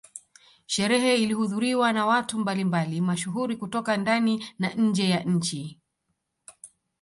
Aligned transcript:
Sherehe 0.65 1.17
ilihudhuriwa 1.17 1.93
na 1.93 2.05
watu 2.05 2.39
mbali 2.39 2.63
mbali 2.63 3.01
mashuhuri 3.01 3.57
kutoka 3.57 3.97
ndani 3.97 4.45
na 4.59 4.69
nje 4.73 5.09
ya 5.09 5.23
nchini 5.23 5.81